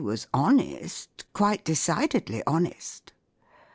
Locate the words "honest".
0.33-1.25, 2.47-3.13